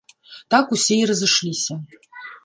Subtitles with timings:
[0.53, 1.73] Так усе і разышліся.